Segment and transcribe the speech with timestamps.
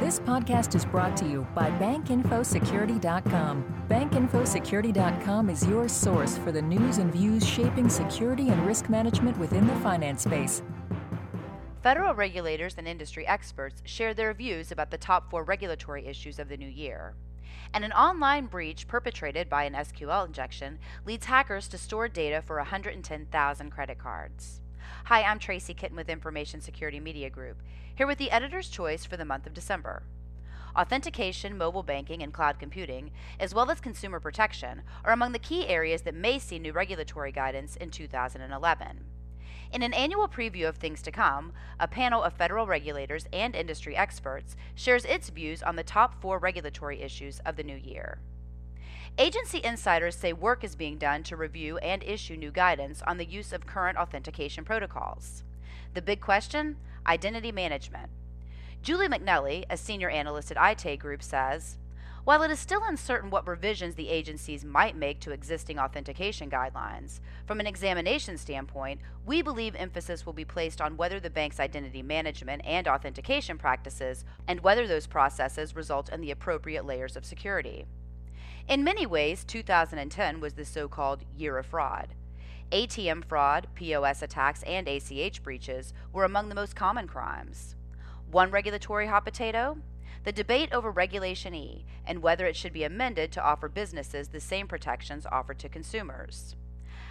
[0.00, 3.84] This podcast is brought to you by BankInfoSecurity.com.
[3.90, 9.66] BankInfoSecurity.com is your source for the news and views shaping security and risk management within
[9.66, 10.62] the finance space.
[11.82, 16.48] Federal regulators and industry experts share their views about the top four regulatory issues of
[16.48, 17.14] the new year.
[17.74, 22.56] And an online breach perpetrated by an SQL injection leads hackers to store data for
[22.56, 24.62] 110,000 credit cards.
[25.04, 27.62] Hi, I'm Tracy Kitten with Information Security Media Group,
[27.94, 30.02] here with the editor's choice for the month of December.
[30.76, 35.66] Authentication, mobile banking, and cloud computing, as well as consumer protection, are among the key
[35.66, 39.04] areas that may see new regulatory guidance in 2011.
[39.72, 43.96] In an annual preview of things to come, a panel of federal regulators and industry
[43.96, 48.18] experts shares its views on the top four regulatory issues of the new year.
[49.18, 53.26] Agency insiders say work is being done to review and issue new guidance on the
[53.26, 55.44] use of current authentication protocols.
[55.94, 58.10] The big question identity management.
[58.82, 61.76] Julie McNelley, a senior analyst at Aite Group, says
[62.24, 67.20] while it is still uncertain what revisions the agencies might make to existing authentication guidelines,
[67.46, 72.02] from an examination standpoint, we believe emphasis will be placed on whether the bank's identity
[72.02, 77.86] management and authentication practices and whether those processes result in the appropriate layers of security.
[78.68, 82.14] In many ways, 2010 was the so called year of fraud.
[82.70, 87.74] ATM fraud, POS attacks, and ACH breaches were among the most common crimes.
[88.30, 89.78] One regulatory hot potato
[90.22, 94.40] the debate over Regulation E and whether it should be amended to offer businesses the
[94.40, 96.56] same protections offered to consumers.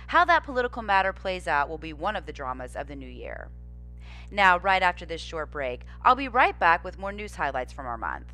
[0.08, 3.08] How that political matter plays out will be one of the dramas of the new
[3.08, 3.50] year.
[4.32, 7.88] Now, right after this short break, I'll be right back with more news highlights from
[7.88, 8.34] our month.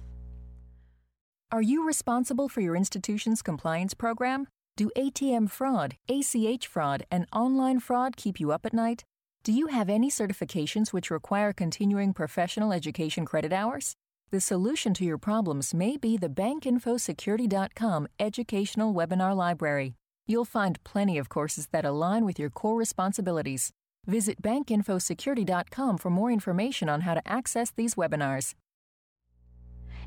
[1.51, 4.47] Are you responsible for your institution's compliance program?
[4.75, 9.03] Do ATM fraud, ACH fraud, and online fraud keep you up at night?
[9.43, 13.95] Do you have any certifications which require continuing professional education credit hours?
[14.31, 19.93] The solution to your problems may be the bankinfosecurity.com educational webinar library.
[20.25, 23.71] You'll find plenty of courses that align with your core responsibilities.
[24.07, 28.55] Visit bankinfosecurity.com for more information on how to access these webinars.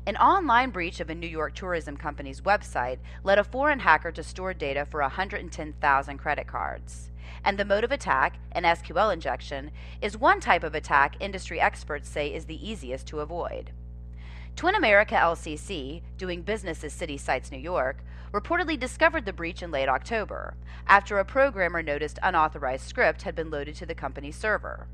[0.05, 4.23] An online breach of a New York tourism company's website led a foreign hacker to
[4.23, 7.11] store data for 110,000 credit cards.
[7.43, 9.71] And the mode of attack, an SQL injection,
[10.01, 13.71] is one type of attack industry experts say is the easiest to avoid.
[14.55, 19.71] Twin America LCC, doing business as City Sights New York, reportedly discovered the breach in
[19.71, 20.55] late October
[20.87, 24.87] after a programmer noticed unauthorized script had been loaded to the company's server.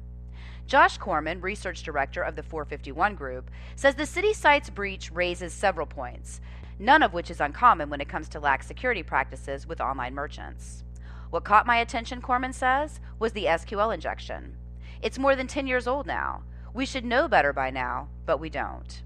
[0.68, 5.86] Josh Corman, research director of the 451 Group, says the City Sights breach raises several
[5.86, 6.42] points,
[6.80, 10.84] none of which is uncommon when it comes to lax security practices with online merchants.
[11.30, 14.56] What caught my attention, Corman says, was the SQL injection.
[15.04, 16.44] It's more than 10 years old now.
[16.74, 19.04] We should know better by now, but we don't.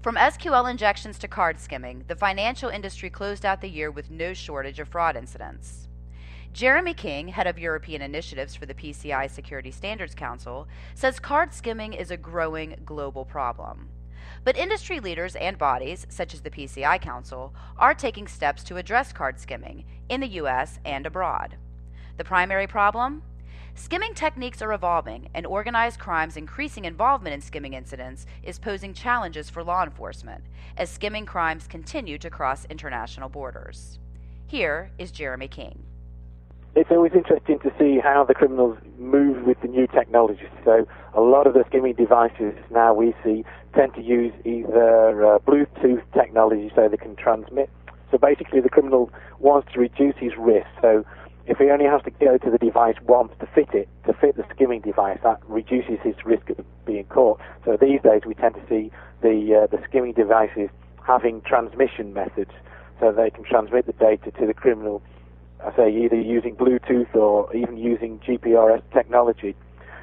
[0.00, 4.32] From SQL injections to card skimming, the financial industry closed out the year with no
[4.32, 5.88] shortage of fraud incidents.
[6.52, 11.92] Jeremy King, head of European initiatives for the PCI Security Standards Council, says card skimming
[11.92, 13.88] is a growing global problem.
[14.42, 19.12] But industry leaders and bodies, such as the PCI Council, are taking steps to address
[19.12, 20.80] card skimming in the U.S.
[20.84, 21.56] and abroad.
[22.16, 23.22] The primary problem?
[23.76, 29.48] Skimming techniques are evolving, and organized crime's increasing involvement in skimming incidents is posing challenges
[29.48, 30.44] for law enforcement
[30.76, 34.00] as skimming crimes continue to cross international borders.
[34.48, 35.84] Here is Jeremy King.
[36.76, 40.50] It's always interesting to see how the criminals move with the new technologies.
[40.64, 43.44] So, a lot of the skimming devices now we see
[43.74, 47.68] tend to use either uh, Bluetooth technology so they can transmit.
[48.12, 49.10] So, basically, the criminal
[49.40, 50.68] wants to reduce his risk.
[50.80, 51.04] So,
[51.46, 54.36] if he only has to go to the device once to fit it, to fit
[54.36, 57.40] the skimming device, that reduces his risk of being caught.
[57.64, 60.68] So these days we tend to see the uh, the skimming devices
[61.04, 62.52] having transmission methods,
[63.00, 65.02] so they can transmit the data to the criminal.
[65.64, 69.54] I say either using Bluetooth or even using GPRS technology.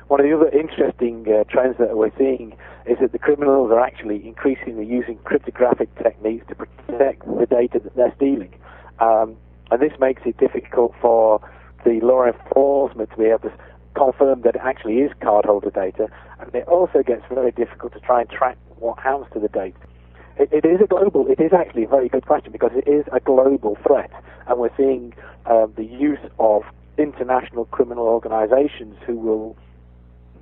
[0.08, 3.80] One of the other interesting uh, trends that we're seeing is that the criminals are
[3.80, 8.54] actually increasingly using cryptographic techniques to protect the data that they're stealing.
[9.00, 9.36] Um,
[9.70, 11.42] and this makes it difficult for
[11.84, 13.54] the law enforcement to be able to
[13.96, 16.08] confirm that it actually is cardholder data,
[16.40, 19.78] and it also gets very difficult to try and track what happens to the data.
[20.40, 23.06] It, it is a global, it is actually a very good question because it is
[23.12, 24.12] a global threat,
[24.48, 25.14] and we're seeing
[25.46, 26.64] uh, the use of
[26.98, 29.58] international criminal organizations who will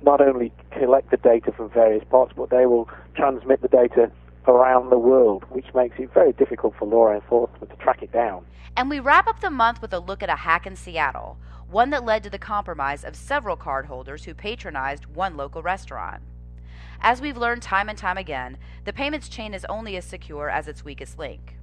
[0.02, 4.10] not only collect the data from various parts, but they will transmit the data
[4.46, 8.44] around the world, which makes it very difficult for law enforcement to track it down.
[8.76, 11.38] And we wrap up the month with a look at a hack in Seattle,
[11.68, 16.22] one that led to the compromise of several cardholders who patronized one local restaurant.
[17.08, 20.66] As we've learned time and time again, the payments chain is only as secure as
[20.66, 21.56] its weakest link.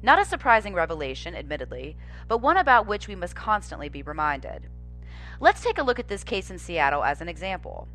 [0.00, 1.96] Not a surprising revelation, admittedly,
[2.28, 4.68] but one about which we must constantly be reminded.
[5.40, 7.88] Let's take a look at this case in Seattle as an example.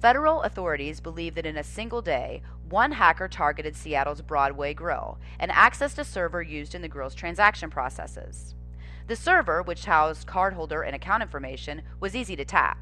[0.00, 2.40] Federal authorities believe that in a single day,
[2.70, 7.68] one hacker targeted Seattle's Broadway Grill and accessed a server used in the grill's transaction
[7.68, 8.54] processes.
[9.08, 12.78] The server, which housed cardholder and account information, was easy to tap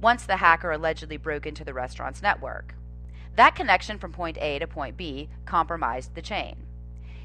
[0.00, 2.76] once the hacker allegedly broke into the restaurant's network.
[3.40, 6.56] That connection from point A to point B compromised the chain.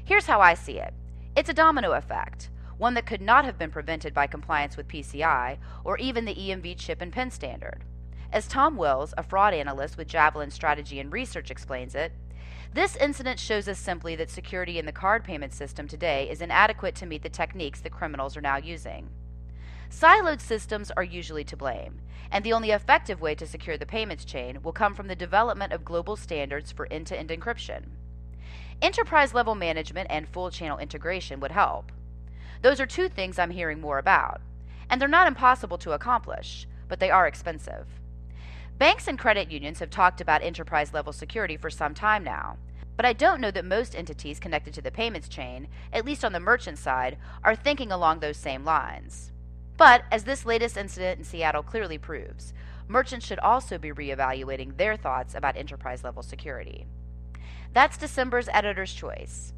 [0.02, 0.94] Here's how I see it
[1.36, 2.48] it's a domino effect,
[2.78, 6.78] one that could not have been prevented by compliance with PCI or even the EMV
[6.78, 7.84] chip and PIN standard.
[8.32, 12.12] As Tom Wills, a fraud analyst with Javelin Strategy and Research, explains it,
[12.72, 16.94] this incident shows us simply that security in the card payment system today is inadequate
[16.94, 19.10] to meet the techniques that criminals are now using.
[19.90, 22.00] Siloed systems are usually to blame,
[22.30, 25.72] and the only effective way to secure the payments chain will come from the development
[25.72, 27.84] of global standards for end to end encryption.
[28.82, 31.92] Enterprise level management and full channel integration would help.
[32.62, 34.40] Those are two things I'm hearing more about,
[34.90, 37.86] and they're not impossible to accomplish, but they are expensive.
[38.78, 42.58] Banks and credit unions have talked about enterprise level security for some time now,
[42.96, 46.32] but I don't know that most entities connected to the payments chain, at least on
[46.32, 49.32] the merchant side, are thinking along those same lines.
[49.76, 52.54] But, as this latest incident in Seattle clearly proves,
[52.88, 56.86] merchants should also be reevaluating their thoughts about enterprise level security.
[57.72, 59.52] That's December's Editor's Choice.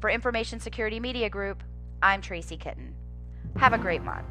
[0.00, 1.62] For Information Security Media Group,
[2.02, 2.94] I'm Tracy Kitten.
[3.56, 4.26] Have a great month.